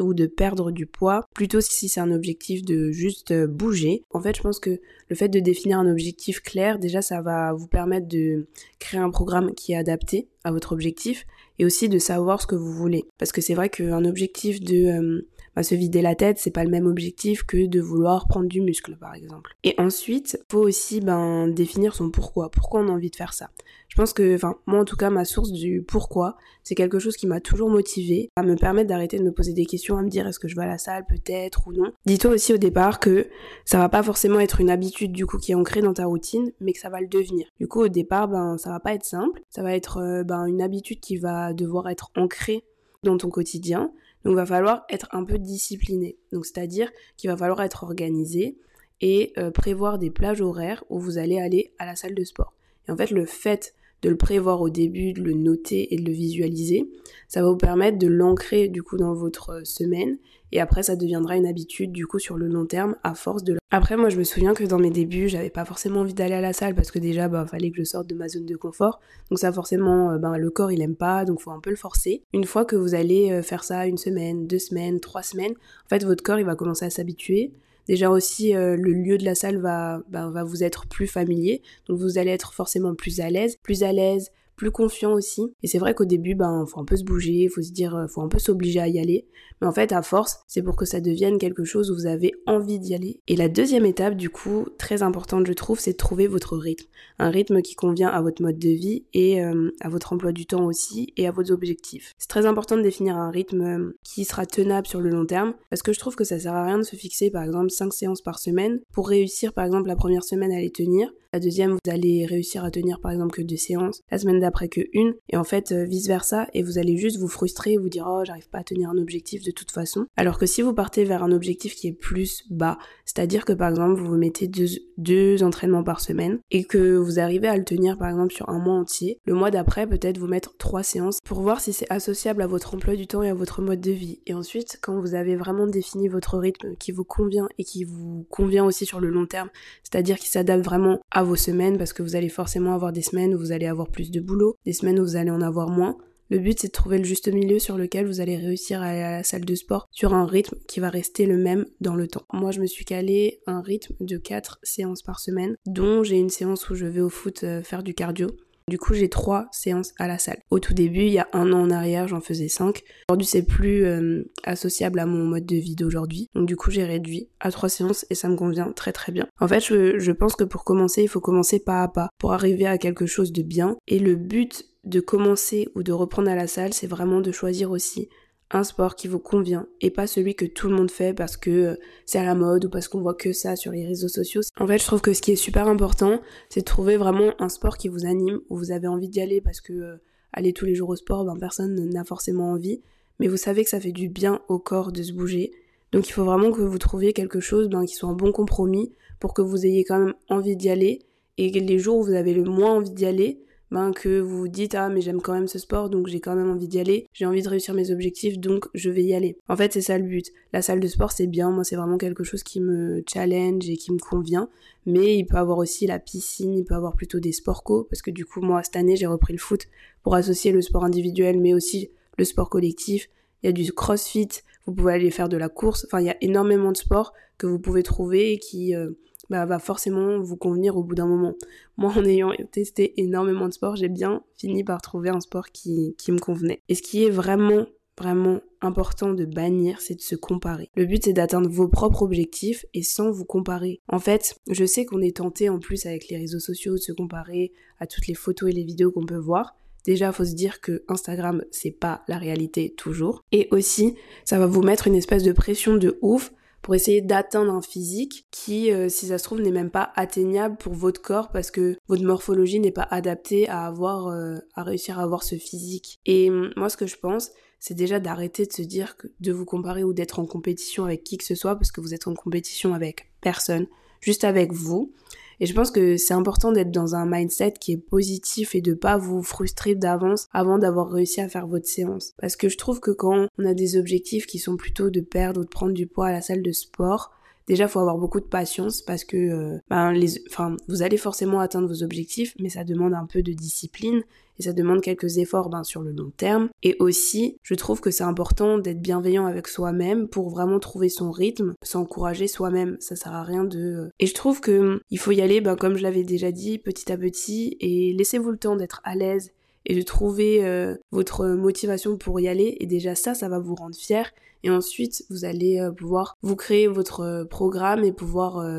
ou 0.00 0.14
de 0.14 0.26
perdre 0.26 0.70
du 0.70 0.86
poids? 0.86 1.26
Plutôt 1.34 1.60
si 1.60 1.88
c'est 1.88 2.00
un 2.00 2.12
objectif 2.12 2.64
de 2.64 2.90
juste 2.90 3.30
euh, 3.30 3.46
bouger. 3.46 4.02
En 4.10 4.20
fait, 4.20 4.36
je 4.36 4.42
pense 4.42 4.58
que 4.58 4.80
le 5.08 5.16
fait 5.16 5.28
de 5.28 5.40
définir 5.40 5.78
un 5.78 5.90
objectif 5.90 6.40
clair, 6.40 6.78
déjà, 6.78 7.02
ça 7.02 7.22
va 7.22 7.52
vous 7.52 7.68
permettre 7.68 8.08
de 8.08 8.46
créer 8.78 9.00
un 9.00 9.10
programme 9.10 9.54
qui 9.54 9.72
est 9.72 9.76
adapté 9.76 10.28
à 10.44 10.52
votre 10.52 10.72
objectif 10.72 11.26
et 11.58 11.64
aussi 11.64 11.88
de 11.88 11.98
savoir 11.98 12.40
ce 12.40 12.46
que 12.46 12.54
vous 12.54 12.72
voulez. 12.72 13.04
Parce 13.18 13.32
que 13.32 13.40
c'est 13.40 13.54
vrai 13.54 13.68
qu'un 13.68 14.04
objectif 14.04 14.60
de 14.60 14.86
euh, 14.86 15.28
se 15.62 15.74
vider 15.74 16.02
la 16.02 16.14
tête, 16.14 16.38
c'est 16.38 16.50
pas 16.50 16.64
le 16.64 16.70
même 16.70 16.86
objectif 16.86 17.42
que 17.44 17.66
de 17.66 17.80
vouloir 17.80 18.28
prendre 18.28 18.48
du 18.48 18.60
muscle, 18.60 18.96
par 18.96 19.14
exemple. 19.14 19.56
Et 19.64 19.74
ensuite, 19.78 20.38
faut 20.50 20.60
aussi 20.60 21.00
ben, 21.00 21.48
définir 21.48 21.94
son 21.94 22.10
pourquoi. 22.10 22.50
Pourquoi 22.50 22.80
on 22.80 22.88
a 22.88 22.92
envie 22.92 23.10
de 23.10 23.16
faire 23.16 23.32
ça? 23.32 23.50
Je 23.88 23.96
pense 23.96 24.12
que, 24.12 24.34
enfin, 24.34 24.56
moi 24.66 24.80
en 24.80 24.84
tout 24.84 24.96
cas, 24.96 25.10
ma 25.10 25.24
source 25.24 25.52
du 25.52 25.82
pourquoi, 25.82 26.36
c'est 26.62 26.74
quelque 26.74 26.98
chose 26.98 27.16
qui 27.16 27.26
m'a 27.26 27.40
toujours 27.40 27.70
motivé 27.70 28.30
à 28.36 28.42
me 28.42 28.56
permettre 28.56 28.88
d'arrêter 28.88 29.18
de 29.18 29.24
me 29.24 29.32
poser 29.32 29.54
des 29.54 29.64
questions, 29.64 29.96
à 29.96 30.02
me 30.02 30.08
dire 30.08 30.26
est-ce 30.26 30.38
que 30.38 30.48
je 30.48 30.56
vais 30.56 30.64
à 30.64 30.66
la 30.66 30.78
salle, 30.78 31.06
peut-être 31.06 31.66
ou 31.66 31.72
non? 31.72 31.92
Dis-toi 32.04 32.32
aussi 32.32 32.52
au 32.52 32.58
départ 32.58 33.00
que 33.00 33.28
ça 33.64 33.78
va 33.78 33.88
pas 33.88 34.02
forcément 34.02 34.40
être 34.40 34.60
une 34.60 34.70
habitude 34.70 35.12
du 35.12 35.24
coup 35.24 35.38
qui 35.38 35.52
est 35.52 35.54
ancrée 35.54 35.80
dans 35.80 35.94
ta 35.94 36.06
routine, 36.06 36.52
mais 36.60 36.72
que 36.72 36.78
ça 36.78 36.90
va 36.90 37.00
le 37.00 37.06
devenir. 37.06 37.46
Du 37.58 37.68
coup, 37.68 37.80
au 37.80 37.88
départ, 37.88 38.28
ben, 38.28 38.58
ça 38.58 38.70
va 38.70 38.80
pas 38.80 38.92
être 38.92 39.04
simple. 39.04 39.40
Ça 39.48 39.62
va 39.62 39.74
être 39.74 39.98
euh, 39.98 40.24
ben, 40.24 40.46
une 40.46 40.60
habitude 40.60 41.00
qui 41.00 41.16
va 41.16 41.52
devoir 41.52 41.88
être 41.88 42.10
ancrée 42.16 42.64
dans 43.02 43.16
ton 43.16 43.30
quotidien. 43.30 43.92
Donc 44.26 44.32
il 44.32 44.36
va 44.38 44.46
falloir 44.46 44.84
être 44.88 45.06
un 45.12 45.22
peu 45.22 45.38
discipliné. 45.38 46.18
Donc 46.32 46.46
c'est-à-dire 46.46 46.90
qu'il 47.16 47.30
va 47.30 47.36
falloir 47.36 47.62
être 47.62 47.84
organisé 47.84 48.58
et 49.00 49.32
euh, 49.38 49.52
prévoir 49.52 50.00
des 50.00 50.10
plages 50.10 50.40
horaires 50.40 50.82
où 50.90 50.98
vous 50.98 51.16
allez 51.16 51.38
aller 51.38 51.72
à 51.78 51.86
la 51.86 51.94
salle 51.94 52.16
de 52.16 52.24
sport. 52.24 52.52
Et 52.88 52.90
en 52.90 52.96
fait, 52.96 53.12
le 53.12 53.24
fait 53.24 53.76
de 54.06 54.10
le 54.10 54.16
prévoir 54.16 54.60
au 54.60 54.70
début, 54.70 55.12
de 55.12 55.20
le 55.20 55.32
noter 55.32 55.92
et 55.92 55.96
de 55.98 56.04
le 56.04 56.12
visualiser, 56.12 56.88
ça 57.26 57.42
va 57.42 57.48
vous 57.48 57.56
permettre 57.56 57.98
de 57.98 58.06
l'ancrer 58.06 58.68
du 58.68 58.84
coup 58.84 58.96
dans 58.96 59.14
votre 59.14 59.50
euh, 59.50 59.64
semaine. 59.64 60.18
Et 60.52 60.60
après 60.60 60.84
ça 60.84 60.94
deviendra 60.94 61.36
une 61.36 61.44
habitude 61.44 61.90
du 61.90 62.06
coup 62.06 62.20
sur 62.20 62.36
le 62.36 62.46
long 62.46 62.66
terme 62.66 62.94
à 63.02 63.16
force 63.16 63.42
de 63.42 63.56
après 63.72 63.96
moi 63.96 64.10
je 64.10 64.16
me 64.16 64.22
souviens 64.22 64.54
que 64.54 64.62
dans 64.62 64.78
mes 64.78 64.90
débuts 64.90 65.28
j'avais 65.28 65.50
pas 65.50 65.64
forcément 65.64 66.02
envie 66.02 66.14
d'aller 66.14 66.34
à 66.34 66.40
la 66.40 66.52
salle 66.52 66.76
parce 66.76 66.92
que 66.92 67.00
déjà 67.00 67.26
bah 67.26 67.44
fallait 67.46 67.72
que 67.72 67.78
je 67.78 67.82
sorte 67.82 68.06
de 68.06 68.14
ma 68.14 68.28
zone 68.28 68.46
de 68.46 68.54
confort. 68.54 69.00
Donc 69.28 69.40
ça 69.40 69.52
forcément 69.52 70.12
euh, 70.12 70.18
bah, 70.18 70.38
le 70.38 70.50
corps 70.50 70.70
il 70.70 70.80
aime 70.82 70.94
pas 70.94 71.24
donc 71.24 71.40
faut 71.40 71.50
un 71.50 71.58
peu 71.58 71.70
le 71.70 71.76
forcer. 71.76 72.22
Une 72.32 72.44
fois 72.44 72.64
que 72.64 72.76
vous 72.76 72.94
allez 72.94 73.32
euh, 73.32 73.42
faire 73.42 73.64
ça 73.64 73.88
une 73.88 73.98
semaine 73.98 74.46
deux 74.46 74.60
semaines 74.60 75.00
trois 75.00 75.24
semaines 75.24 75.54
en 75.84 75.88
fait 75.88 76.04
votre 76.04 76.22
corps 76.22 76.38
il 76.38 76.46
va 76.46 76.54
commencer 76.54 76.84
à 76.84 76.90
s'habituer 76.90 77.50
Déjà 77.86 78.10
aussi, 78.10 78.54
euh, 78.54 78.76
le 78.76 78.92
lieu 78.92 79.18
de 79.18 79.24
la 79.24 79.34
salle 79.34 79.58
va, 79.58 80.02
bah, 80.08 80.28
va 80.28 80.44
vous 80.44 80.64
être 80.64 80.86
plus 80.88 81.06
familier, 81.06 81.62
donc 81.86 81.98
vous 81.98 82.18
allez 82.18 82.30
être 82.30 82.52
forcément 82.52 82.94
plus 82.94 83.20
à 83.20 83.30
l'aise, 83.30 83.56
plus 83.62 83.82
à 83.82 83.92
l'aise, 83.92 84.30
plus 84.56 84.70
confiant 84.70 85.12
aussi. 85.12 85.42
Et 85.62 85.66
c'est 85.66 85.78
vrai 85.78 85.94
qu'au 85.94 86.04
début, 86.04 86.34
ben, 86.34 86.64
faut 86.66 86.80
un 86.80 86.84
peu 86.84 86.96
se 86.96 87.04
bouger, 87.04 87.48
faut 87.48 87.62
se 87.62 87.72
dire, 87.72 87.94
euh, 87.94 88.06
faut 88.06 88.22
un 88.22 88.28
peu 88.28 88.38
s'obliger 88.38 88.80
à 88.80 88.88
y 88.88 88.98
aller. 88.98 89.26
Mais 89.60 89.66
en 89.66 89.72
fait, 89.72 89.92
à 89.92 90.02
force, 90.02 90.40
c'est 90.46 90.62
pour 90.62 90.76
que 90.76 90.84
ça 90.84 91.00
devienne 91.00 91.38
quelque 91.38 91.64
chose 91.64 91.90
où 91.90 91.94
vous 91.94 92.06
avez 92.06 92.32
envie 92.46 92.78
d'y 92.78 92.94
aller. 92.94 93.20
Et 93.26 93.36
la 93.36 93.48
deuxième 93.48 93.86
étape, 93.86 94.14
du 94.14 94.28
coup, 94.28 94.66
très 94.78 95.02
importante, 95.02 95.46
je 95.46 95.52
trouve, 95.52 95.80
c'est 95.80 95.92
de 95.92 95.96
trouver 95.96 96.26
votre 96.26 96.56
rythme. 96.56 96.86
Un 97.18 97.30
rythme 97.30 97.62
qui 97.62 97.74
convient 97.74 98.08
à 98.08 98.20
votre 98.20 98.42
mode 98.42 98.58
de 98.58 98.68
vie 98.68 99.04
et 99.14 99.42
euh, 99.42 99.70
à 99.80 99.88
votre 99.88 100.12
emploi 100.12 100.32
du 100.32 100.46
temps 100.46 100.66
aussi 100.66 101.12
et 101.16 101.26
à 101.26 101.30
vos 101.30 101.50
objectifs. 101.50 102.14
C'est 102.18 102.28
très 102.28 102.46
important 102.46 102.76
de 102.76 102.82
définir 102.82 103.16
un 103.16 103.30
rythme 103.30 103.60
euh, 103.62 103.96
qui 104.02 104.24
sera 104.24 104.44
tenable 104.46 104.86
sur 104.86 105.00
le 105.00 105.10
long 105.10 105.26
terme 105.26 105.54
parce 105.70 105.82
que 105.82 105.92
je 105.92 105.98
trouve 105.98 106.16
que 106.16 106.24
ça 106.24 106.38
sert 106.38 106.54
à 106.54 106.64
rien 106.64 106.78
de 106.78 106.82
se 106.82 106.96
fixer, 106.96 107.30
par 107.30 107.42
exemple, 107.42 107.70
5 107.70 107.92
séances 107.92 108.22
par 108.22 108.38
semaine 108.38 108.80
pour 108.92 109.08
réussir, 109.08 109.52
par 109.52 109.64
exemple, 109.64 109.88
la 109.88 109.96
première 109.96 110.24
semaine 110.24 110.52
à 110.52 110.60
les 110.60 110.70
tenir. 110.70 111.10
La 111.32 111.40
deuxième, 111.40 111.72
vous 111.72 111.90
allez 111.90 112.24
réussir 112.24 112.64
à 112.64 112.70
tenir, 112.70 113.00
par 113.00 113.10
exemple, 113.12 113.36
que 113.36 113.42
deux 113.42 113.56
séances. 113.56 114.00
La 114.10 114.16
semaine 114.16 114.40
d'après 114.46 114.68
que 114.68 114.80
une, 114.92 115.14
et 115.28 115.36
en 115.36 115.42
fait 115.42 115.72
euh, 115.72 115.84
vice 115.84 116.06
versa, 116.06 116.46
et 116.54 116.62
vous 116.62 116.78
allez 116.78 116.96
juste 116.96 117.18
vous 117.18 117.26
frustrer 117.26 117.72
et 117.72 117.76
vous 117.78 117.88
dire 117.88 118.06
oh 118.08 118.22
j'arrive 118.24 118.48
pas 118.48 118.58
à 118.58 118.64
tenir 118.64 118.90
un 118.90 118.96
objectif 118.96 119.42
de 119.42 119.50
toute 119.50 119.72
façon. 119.72 120.06
Alors 120.16 120.38
que 120.38 120.46
si 120.46 120.62
vous 120.62 120.72
partez 120.72 121.04
vers 121.04 121.24
un 121.24 121.32
objectif 121.32 121.74
qui 121.74 121.88
est 121.88 121.92
plus 121.92 122.44
bas, 122.48 122.78
c'est-à-dire 123.04 123.44
que 123.44 123.52
par 123.52 123.70
exemple 123.70 124.00
vous 124.00 124.06
vous 124.06 124.16
mettez 124.16 124.46
deux, 124.46 124.66
deux 124.98 125.42
entraînements 125.42 125.82
par 125.82 126.00
semaine 126.00 126.38
et 126.52 126.62
que 126.62 126.96
vous 126.96 127.18
arrivez 127.18 127.48
à 127.48 127.56
le 127.56 127.64
tenir 127.64 127.98
par 127.98 128.08
exemple 128.08 128.32
sur 128.32 128.48
un 128.48 128.58
mois 128.58 128.74
entier, 128.74 129.18
le 129.24 129.34
mois 129.34 129.50
d'après 129.50 129.86
peut-être 129.86 130.18
vous 130.18 130.28
mettre 130.28 130.56
trois 130.56 130.84
séances 130.84 131.18
pour 131.24 131.40
voir 131.40 131.60
si 131.60 131.72
c'est 131.72 131.90
associable 131.90 132.42
à 132.42 132.46
votre 132.46 132.74
emploi 132.74 132.94
du 132.94 133.08
temps 133.08 133.24
et 133.24 133.28
à 133.28 133.34
votre 133.34 133.62
mode 133.62 133.80
de 133.80 133.92
vie. 133.92 134.20
Et 134.26 134.34
ensuite 134.34 134.78
quand 134.80 135.00
vous 135.00 135.14
avez 135.14 135.34
vraiment 135.34 135.66
défini 135.66 136.06
votre 136.06 136.38
rythme 136.38 136.76
qui 136.76 136.92
vous 136.92 137.04
convient 137.04 137.48
et 137.58 137.64
qui 137.64 137.82
vous 137.82 138.26
convient 138.30 138.64
aussi 138.64 138.86
sur 138.86 139.00
le 139.00 139.10
long 139.10 139.26
terme, 139.26 139.48
c'est-à-dire 139.82 140.18
qui 140.18 140.28
s'adapte 140.28 140.64
vraiment 140.64 141.00
à 141.10 141.24
vos 141.24 141.36
semaines 141.36 141.78
parce 141.78 141.92
que 141.92 142.02
vous 142.02 142.14
allez 142.14 142.28
forcément 142.28 142.74
avoir 142.74 142.92
des 142.92 143.02
semaines 143.02 143.34
où 143.34 143.38
vous 143.38 143.52
allez 143.52 143.66
avoir 143.66 143.88
plus 143.88 144.10
de 144.10 144.20
boulot, 144.20 144.35
des 144.64 144.72
semaines 144.72 145.00
où 145.00 145.04
vous 145.04 145.16
allez 145.16 145.30
en 145.30 145.40
avoir 145.40 145.68
moins. 145.68 145.96
Le 146.28 146.38
but 146.38 146.58
c'est 146.58 146.68
de 146.68 146.72
trouver 146.72 146.98
le 146.98 147.04
juste 147.04 147.32
milieu 147.32 147.60
sur 147.60 147.78
lequel 147.78 148.06
vous 148.06 148.20
allez 148.20 148.36
réussir 148.36 148.82
à 148.82 148.86
aller 148.86 149.02
à 149.02 149.10
la 149.12 149.22
salle 149.22 149.44
de 149.44 149.54
sport 149.54 149.86
sur 149.92 150.12
un 150.12 150.26
rythme 150.26 150.56
qui 150.66 150.80
va 150.80 150.90
rester 150.90 151.24
le 151.24 151.36
même 151.36 151.66
dans 151.80 151.94
le 151.94 152.08
temps. 152.08 152.26
Moi 152.32 152.50
je 152.50 152.60
me 152.60 152.66
suis 152.66 152.84
calé 152.84 153.40
un 153.46 153.60
rythme 153.60 153.94
de 154.00 154.16
4 154.16 154.58
séances 154.64 155.02
par 155.02 155.20
semaine, 155.20 155.56
dont 155.66 156.02
j'ai 156.02 156.16
une 156.16 156.30
séance 156.30 156.68
où 156.68 156.74
je 156.74 156.86
vais 156.86 157.00
au 157.00 157.10
foot 157.10 157.44
euh, 157.44 157.62
faire 157.62 157.84
du 157.84 157.94
cardio. 157.94 158.28
Du 158.68 158.78
coup, 158.78 158.94
j'ai 158.94 159.08
trois 159.08 159.46
séances 159.52 159.92
à 159.96 160.08
la 160.08 160.18
salle. 160.18 160.40
Au 160.50 160.58
tout 160.58 160.74
début, 160.74 161.02
il 161.02 161.12
y 161.12 161.20
a 161.20 161.28
un 161.32 161.52
an 161.52 161.60
en 161.60 161.70
arrière, 161.70 162.08
j'en 162.08 162.20
faisais 162.20 162.48
cinq. 162.48 162.82
Aujourd'hui, 163.08 163.28
c'est 163.28 163.46
plus 163.46 163.84
euh, 163.84 164.24
associable 164.42 164.98
à 164.98 165.06
mon 165.06 165.24
mode 165.24 165.46
de 165.46 165.54
vie 165.54 165.76
d'aujourd'hui. 165.76 166.26
Donc 166.34 166.46
du 166.46 166.56
coup, 166.56 166.72
j'ai 166.72 166.82
réduit 166.82 167.28
à 167.38 167.52
trois 167.52 167.68
séances 167.68 168.04
et 168.10 168.16
ça 168.16 168.28
me 168.28 168.34
convient 168.34 168.72
très 168.72 168.90
très 168.90 169.12
bien. 169.12 169.28
En 169.38 169.46
fait, 169.46 169.60
je, 169.60 170.00
je 170.00 170.10
pense 170.10 170.34
que 170.34 170.42
pour 170.42 170.64
commencer, 170.64 171.04
il 171.04 171.08
faut 171.08 171.20
commencer 171.20 171.60
pas 171.60 171.84
à 171.84 171.86
pas 171.86 172.08
pour 172.18 172.32
arriver 172.32 172.66
à 172.66 172.76
quelque 172.76 173.06
chose 173.06 173.30
de 173.30 173.42
bien. 173.42 173.76
Et 173.86 174.00
le 174.00 174.16
but 174.16 174.64
de 174.82 174.98
commencer 174.98 175.68
ou 175.76 175.84
de 175.84 175.92
reprendre 175.92 176.28
à 176.28 176.34
la 176.34 176.48
salle, 176.48 176.74
c'est 176.74 176.88
vraiment 176.88 177.20
de 177.20 177.30
choisir 177.30 177.70
aussi 177.70 178.08
un 178.50 178.62
sport 178.62 178.94
qui 178.94 179.08
vous 179.08 179.18
convient 179.18 179.66
et 179.80 179.90
pas 179.90 180.06
celui 180.06 180.34
que 180.34 180.44
tout 180.44 180.68
le 180.68 180.76
monde 180.76 180.90
fait 180.90 181.12
parce 181.12 181.36
que 181.36 181.50
euh, 181.50 181.74
c'est 182.04 182.18
à 182.18 182.24
la 182.24 182.34
mode 182.34 182.66
ou 182.66 182.70
parce 182.70 182.86
qu'on 182.86 183.00
voit 183.00 183.14
que 183.14 183.32
ça 183.32 183.56
sur 183.56 183.72
les 183.72 183.84
réseaux 183.84 184.08
sociaux. 184.08 184.42
En 184.58 184.66
fait, 184.66 184.78
je 184.78 184.84
trouve 184.84 185.00
que 185.00 185.12
ce 185.12 185.20
qui 185.20 185.32
est 185.32 185.36
super 185.36 185.66
important, 185.66 186.20
c'est 186.48 186.60
de 186.60 186.64
trouver 186.64 186.96
vraiment 186.96 187.32
un 187.40 187.48
sport 187.48 187.76
qui 187.76 187.88
vous 187.88 188.06
anime, 188.06 188.40
où 188.48 188.56
vous 188.56 188.70
avez 188.70 188.86
envie 188.86 189.08
d'y 189.08 189.20
aller 189.20 189.40
parce 189.40 189.60
que 189.60 189.72
euh, 189.72 189.96
aller 190.32 190.52
tous 190.52 190.64
les 190.64 190.74
jours 190.74 190.90
au 190.90 190.96
sport, 190.96 191.24
ben 191.24 191.36
personne 191.38 191.74
n'a 191.90 192.04
forcément 192.04 192.52
envie, 192.52 192.80
mais 193.18 193.26
vous 193.26 193.36
savez 193.36 193.64
que 193.64 193.70
ça 193.70 193.80
fait 193.80 193.92
du 193.92 194.08
bien 194.08 194.40
au 194.48 194.58
corps 194.58 194.92
de 194.92 195.02
se 195.02 195.12
bouger. 195.12 195.50
Donc 195.92 196.08
il 196.08 196.12
faut 196.12 196.24
vraiment 196.24 196.52
que 196.52 196.60
vous 196.60 196.78
trouviez 196.78 197.12
quelque 197.12 197.40
chose 197.40 197.68
ben, 197.68 197.84
qui 197.84 197.94
soit 197.94 198.08
un 198.08 198.14
bon 198.14 198.32
compromis 198.32 198.92
pour 199.18 199.34
que 199.34 199.42
vous 199.42 199.64
ayez 199.64 199.84
quand 199.84 199.98
même 199.98 200.14
envie 200.28 200.56
d'y 200.56 200.68
aller 200.68 201.00
et 201.38 201.50
les 201.50 201.78
jours 201.78 201.98
où 201.98 202.04
vous 202.04 202.14
avez 202.14 202.34
le 202.34 202.44
moins 202.44 202.76
envie 202.76 202.90
d'y 202.90 203.06
aller, 203.06 203.40
ben, 203.70 203.92
que 203.92 204.20
vous 204.20 204.38
vous 204.38 204.48
dites 204.48 204.74
ah 204.74 204.88
mais 204.88 205.00
j'aime 205.00 205.20
quand 205.20 205.32
même 205.32 205.48
ce 205.48 205.58
sport 205.58 205.90
donc 205.90 206.06
j'ai 206.06 206.20
quand 206.20 206.36
même 206.36 206.50
envie 206.50 206.68
d'y 206.68 206.78
aller, 206.78 207.08
j'ai 207.12 207.26
envie 207.26 207.42
de 207.42 207.48
réussir 207.48 207.74
mes 207.74 207.90
objectifs 207.90 208.38
donc 208.38 208.68
je 208.74 208.90
vais 208.90 209.02
y 209.02 209.14
aller. 209.14 209.36
En 209.48 209.56
fait 209.56 209.72
c'est 209.72 209.80
ça 209.80 209.98
le 209.98 210.04
but. 210.04 210.26
La 210.52 210.62
salle 210.62 210.80
de 210.80 210.86
sport 210.86 211.12
c'est 211.12 211.26
bien, 211.26 211.50
moi 211.50 211.64
c'est 211.64 211.76
vraiment 211.76 211.98
quelque 211.98 212.24
chose 212.24 212.42
qui 212.42 212.60
me 212.60 213.02
challenge 213.08 213.68
et 213.68 213.76
qui 213.76 213.92
me 213.92 213.98
convient, 213.98 214.48
mais 214.84 215.16
il 215.18 215.26
peut 215.26 215.36
avoir 215.36 215.58
aussi 215.58 215.86
la 215.86 215.98
piscine, 215.98 216.54
il 216.54 216.64
peut 216.64 216.74
avoir 216.74 216.94
plutôt 216.94 217.18
des 217.18 217.32
sports 217.32 217.64
co 217.64 217.84
parce 217.84 218.02
que 218.02 218.10
du 218.10 218.24
coup 218.24 218.40
moi 218.40 218.62
cette 218.62 218.76
année 218.76 218.96
j'ai 218.96 219.06
repris 219.06 219.32
le 219.32 219.38
foot 219.38 219.66
pour 220.02 220.14
associer 220.14 220.52
le 220.52 220.62
sport 220.62 220.84
individuel 220.84 221.40
mais 221.40 221.54
aussi 221.54 221.90
le 222.18 222.24
sport 222.24 222.48
collectif. 222.48 223.08
Il 223.42 223.46
y 223.46 223.48
a 223.50 223.52
du 223.52 223.72
crossfit, 223.72 224.28
vous 224.66 224.72
pouvez 224.72 224.94
aller 224.94 225.10
faire 225.10 225.28
de 225.28 225.36
la 225.36 225.48
course, 225.48 225.84
enfin 225.86 226.00
il 226.00 226.06
y 226.06 226.10
a 226.10 226.16
énormément 226.20 226.72
de 226.72 226.76
sports 226.76 227.12
que 227.38 227.46
vous 227.46 227.58
pouvez 227.58 227.82
trouver 227.82 228.32
et 228.32 228.38
qui 228.38 228.74
euh, 228.74 228.90
bah, 229.30 229.46
va 229.46 229.58
forcément 229.58 230.18
vous 230.20 230.36
convenir 230.36 230.76
au 230.76 230.82
bout 230.82 230.94
d'un 230.94 231.06
moment. 231.06 231.34
Moi, 231.76 231.92
en 231.96 232.04
ayant 232.04 232.32
testé 232.52 233.00
énormément 233.00 233.48
de 233.48 233.52
sports, 233.52 233.76
j'ai 233.76 233.88
bien 233.88 234.22
fini 234.36 234.64
par 234.64 234.80
trouver 234.82 235.10
un 235.10 235.20
sport 235.20 235.50
qui, 235.50 235.94
qui 235.98 236.12
me 236.12 236.18
convenait. 236.18 236.62
Et 236.68 236.74
ce 236.74 236.82
qui 236.82 237.04
est 237.04 237.10
vraiment 237.10 237.66
vraiment 237.98 238.40
important 238.60 239.14
de 239.14 239.24
bannir, 239.24 239.80
c'est 239.80 239.94
de 239.94 240.00
se 240.00 240.14
comparer. 240.14 240.70
Le 240.76 240.84
but 240.84 241.04
c'est 241.04 241.12
d'atteindre 241.12 241.48
vos 241.48 241.68
propres 241.68 242.02
objectifs 242.02 242.66
et 242.74 242.82
sans 242.82 243.10
vous 243.10 243.24
comparer. 243.24 243.80
En 243.88 243.98
fait, 243.98 244.38
je 244.50 244.64
sais 244.64 244.84
qu'on 244.84 245.00
est 245.00 245.16
tenté 245.16 245.48
en 245.48 245.58
plus 245.58 245.86
avec 245.86 246.08
les 246.08 246.18
réseaux 246.18 246.40
sociaux 246.40 246.74
de 246.74 246.78
se 246.78 246.92
comparer 246.92 247.52
à 247.78 247.86
toutes 247.86 248.06
les 248.06 248.14
photos 248.14 248.50
et 248.50 248.52
les 248.52 248.64
vidéos 248.64 248.92
qu'on 248.92 249.06
peut 249.06 249.16
voir. 249.16 249.56
Déjà, 249.84 250.10
faut 250.12 250.24
se 250.24 250.34
dire 250.34 250.60
que 250.60 250.82
Instagram, 250.88 251.44
c'est 251.52 251.70
pas 251.70 252.02
la 252.08 252.18
réalité 252.18 252.74
toujours. 252.76 253.22
Et 253.30 253.46
aussi, 253.52 253.94
ça 254.24 254.38
va 254.38 254.46
vous 254.46 254.62
mettre 254.62 254.88
une 254.88 254.96
espèce 254.96 255.22
de 255.22 255.32
pression 255.32 255.76
de 255.76 255.96
ouf 256.02 256.32
pour 256.62 256.74
essayer 256.74 257.00
d'atteindre 257.00 257.52
un 257.52 257.62
physique 257.62 258.26
qui, 258.30 258.72
euh, 258.72 258.88
si 258.88 259.06
ça 259.06 259.18
se 259.18 259.24
trouve, 259.24 259.40
n'est 259.40 259.50
même 259.50 259.70
pas 259.70 259.92
atteignable 259.94 260.56
pour 260.56 260.74
votre 260.74 261.00
corps 261.00 261.30
parce 261.30 261.50
que 261.50 261.76
votre 261.88 262.02
morphologie 262.02 262.60
n'est 262.60 262.72
pas 262.72 262.88
adaptée 262.90 263.48
à 263.48 263.66
avoir, 263.66 264.08
euh, 264.08 264.36
à 264.54 264.62
réussir 264.62 264.98
à 264.98 265.02
avoir 265.02 265.22
ce 265.22 265.36
physique. 265.36 265.98
Et 266.06 266.30
hum, 266.30 266.52
moi, 266.56 266.68
ce 266.68 266.76
que 266.76 266.86
je 266.86 266.96
pense, 266.96 267.30
c'est 267.60 267.74
déjà 267.74 268.00
d'arrêter 268.00 268.46
de 268.46 268.52
se 268.52 268.62
dire 268.62 268.96
que 268.96 269.08
de 269.20 269.32
vous 269.32 269.44
comparer 269.44 269.84
ou 269.84 269.92
d'être 269.92 270.18
en 270.18 270.26
compétition 270.26 270.84
avec 270.84 271.04
qui 271.04 271.16
que 271.18 271.24
ce 271.24 271.34
soit 271.34 271.56
parce 271.56 271.72
que 271.72 271.80
vous 271.80 271.94
êtes 271.94 272.06
en 272.06 272.14
compétition 272.14 272.74
avec 272.74 273.10
personne, 273.20 273.66
juste 274.00 274.24
avec 274.24 274.52
vous. 274.52 274.92
Et 275.40 275.46
je 275.46 275.54
pense 275.54 275.70
que 275.70 275.96
c'est 275.96 276.14
important 276.14 276.52
d'être 276.52 276.70
dans 276.70 276.94
un 276.94 277.06
mindset 277.06 277.54
qui 277.60 277.72
est 277.72 277.76
positif 277.76 278.54
et 278.54 278.60
de 278.60 278.74
pas 278.74 278.96
vous 278.96 279.22
frustrer 279.22 279.74
d'avance 279.74 280.28
avant 280.32 280.58
d'avoir 280.58 280.90
réussi 280.90 281.20
à 281.20 281.28
faire 281.28 281.46
votre 281.46 281.66
séance. 281.66 282.14
Parce 282.18 282.36
que 282.36 282.48
je 282.48 282.56
trouve 282.56 282.80
que 282.80 282.90
quand 282.90 283.28
on 283.38 283.44
a 283.44 283.54
des 283.54 283.76
objectifs 283.76 284.26
qui 284.26 284.38
sont 284.38 284.56
plutôt 284.56 284.90
de 284.90 285.00
perdre 285.00 285.40
ou 285.40 285.44
de 285.44 285.48
prendre 285.48 285.74
du 285.74 285.86
poids 285.86 286.08
à 286.08 286.12
la 286.12 286.20
salle 286.20 286.42
de 286.42 286.52
sport, 286.52 287.12
Déjà, 287.46 287.68
faut 287.68 287.78
avoir 287.78 287.96
beaucoup 287.96 288.18
de 288.18 288.26
patience 288.26 288.82
parce 288.82 289.04
que, 289.04 289.16
euh, 289.16 289.58
ben, 289.70 289.92
les, 289.92 290.20
enfin, 290.28 290.56
vous 290.68 290.82
allez 290.82 290.96
forcément 290.96 291.38
atteindre 291.38 291.68
vos 291.68 291.84
objectifs, 291.84 292.34
mais 292.40 292.48
ça 292.48 292.64
demande 292.64 292.92
un 292.92 293.06
peu 293.06 293.22
de 293.22 293.32
discipline 293.32 294.02
et 294.38 294.42
ça 294.42 294.52
demande 294.52 294.80
quelques 294.80 295.18
efforts 295.18 295.48
ben, 295.48 295.64
sur 295.64 295.82
le 295.82 295.92
long 295.92 296.12
terme. 296.16 296.48
Et 296.62 296.76
aussi, 296.78 297.38
je 297.42 297.54
trouve 297.54 297.80
que 297.80 297.90
c'est 297.90 298.04
important 298.04 298.58
d'être 298.58 298.80
bienveillant 298.80 299.26
avec 299.26 299.48
soi-même 299.48 300.08
pour 300.08 300.30
vraiment 300.30 300.58
trouver 300.58 300.88
son 300.88 301.10
rythme, 301.10 301.54
s'encourager 301.62 302.28
soi-même. 302.28 302.76
Ça 302.80 302.96
sert 302.96 303.12
à 303.12 303.22
rien 303.22 303.44
de. 303.44 303.58
Euh, 303.58 303.88
et 303.98 304.06
je 304.06 304.14
trouve 304.14 304.40
que 304.40 304.58
hum, 304.58 304.80
il 304.90 304.98
faut 304.98 305.12
y 305.12 305.20
aller, 305.20 305.40
ben, 305.40 305.56
comme 305.56 305.76
je 305.76 305.82
l'avais 305.82 306.04
déjà 306.04 306.32
dit, 306.32 306.58
petit 306.58 306.90
à 306.92 306.96
petit 306.96 307.56
et 307.60 307.92
laissez-vous 307.92 308.30
le 308.30 308.38
temps 308.38 308.56
d'être 308.56 308.80
à 308.84 308.94
l'aise 308.94 309.32
et 309.66 309.74
de 309.74 309.82
trouver 309.82 310.44
euh, 310.44 310.76
votre 310.92 311.26
motivation 311.26 311.96
pour 311.96 312.20
y 312.20 312.28
aller. 312.28 312.56
Et 312.60 312.66
déjà 312.66 312.94
ça, 312.94 313.14
ça 313.14 313.28
va 313.28 313.38
vous 313.38 313.54
rendre 313.54 313.76
fier. 313.76 314.12
Et 314.42 314.50
ensuite, 314.50 315.04
vous 315.10 315.24
allez 315.24 315.58
euh, 315.58 315.70
pouvoir 315.70 316.16
vous 316.22 316.36
créer 316.36 316.66
votre 316.66 317.00
euh, 317.00 317.24
programme 317.24 317.84
et 317.84 317.92
pouvoir 317.92 318.16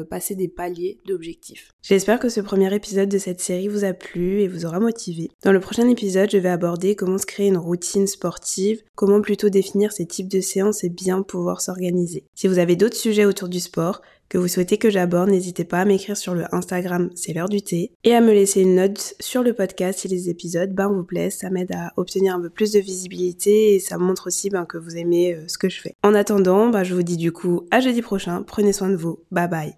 passer 0.10 0.36
des 0.36 0.48
paliers 0.48 0.98
d'objectifs. 1.06 1.72
J'espère 1.82 2.20
que 2.20 2.30
ce 2.30 2.42
premier 2.42 2.74
épisode 2.74 3.10
de 3.10 3.18
cette 3.18 3.40
série 3.40 3.68
vous 3.68 3.84
a 3.84 3.94
plu 3.94 4.42
et 4.42 4.48
vous 4.48 4.66
aura 4.66 4.80
motivé. 4.80 5.30
Dans 5.44 5.52
le 5.52 5.60
prochain 5.60 5.88
épisode, 5.88 6.30
je 6.32 6.38
vais 6.38 6.50
aborder 6.50 6.96
comment 6.96 7.18
se 7.18 7.26
créer 7.26 7.48
une 7.48 7.58
routine 7.58 8.08
sportive, 8.08 8.82
comment 8.96 9.22
plutôt 9.22 9.50
définir 9.50 9.92
ces 9.92 10.06
types 10.06 10.28
de 10.28 10.42
séances 10.42 10.84
et 10.84 10.90
bien 10.90 11.22
pouvoir 11.22 11.62
s'organiser. 11.62 12.24
Si 12.36 12.48
vous 12.48 12.60
avez 12.60 12.76
d'autres 12.76 12.98
sujets 12.98 13.26
autour 13.26 13.48
du 13.48 13.60
sport, 13.60 14.02
que 14.30 14.38
vous 14.38 14.48
souhaitez 14.48 14.78
que 14.78 14.90
j'aborde, 14.90 15.30
n'hésitez 15.30 15.64
pas 15.64 15.80
à 15.80 15.86
m'écrire 15.86 16.18
sur 16.18 16.34
le 16.34 16.44
Instagram 16.54 17.10
C'est 17.16 17.34
l'heure 17.34 17.48
du 17.48 17.62
thé 17.62 17.92
et 18.04 18.14
à 18.14 18.22
me 18.22 18.34
laisser 18.34 18.62
une 18.62 18.76
note 18.76 19.16
sur 19.20 19.42
le 19.42 19.54
podcast 19.54 20.00
si 20.00 20.08
les 20.08 20.30
épisodes 20.30 20.74
ben, 20.74 20.90
vous 20.90 21.04
plaisent. 21.04 21.38
Ça 21.38 21.50
m'aide 21.50 21.72
à 21.72 21.94
obtenir 21.96 22.36
un 22.36 22.42
peu 22.42 22.50
plus 22.50 22.74
de 22.74 22.80
visibilité 22.80 23.76
et 23.76 23.80
ça 23.80 23.98
montre 23.98 24.28
aussi 24.28 24.50
ben, 24.50 24.66
que 24.66 24.78
vous 24.78 24.98
aimez 24.98 25.34
euh, 25.34 25.44
ce 25.48 25.58
que 25.58 25.67
En 26.04 26.14
attendant, 26.14 26.70
ben, 26.70 26.84
je 26.84 26.94
vous 26.96 27.04
dis 27.04 27.18
du 27.18 27.32
coup 27.32 27.68
à 27.72 27.80
jeudi 27.80 28.02
prochain. 28.02 28.44
Prenez 28.44 28.74
soin 28.74 28.90
de 28.90 28.96
vous. 28.96 29.20
Bye 29.32 29.50
bye. 29.50 29.76